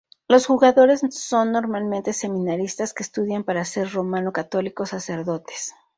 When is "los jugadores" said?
0.27-1.01